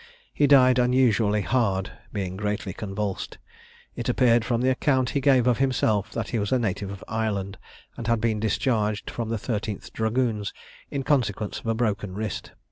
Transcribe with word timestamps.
He 0.33 0.47
died 0.47 0.79
unusually 0.79 1.41
hard, 1.43 1.91
being 2.11 2.35
greatly 2.35 2.73
convulsed. 2.73 3.37
It 3.95 4.09
appeared 4.09 4.43
from 4.43 4.61
the 4.61 4.71
account 4.71 5.11
he 5.11 5.21
gave 5.21 5.45
of 5.45 5.59
himself, 5.59 6.11
that 6.13 6.29
he 6.29 6.39
was 6.39 6.51
a 6.51 6.57
native 6.57 6.89
of 6.89 7.03
Ireland, 7.07 7.59
and 7.95 8.07
had 8.07 8.19
been 8.19 8.39
discharged 8.39 9.11
from 9.11 9.29
the 9.29 9.37
thirteenth 9.37 9.93
dragoons 9.93 10.53
in 10.89 11.03
consequence 11.03 11.59
of 11.59 11.67
a 11.67 11.75
broken 11.75 12.15
wrist. 12.15 12.51